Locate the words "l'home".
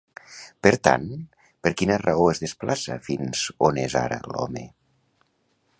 4.33-4.67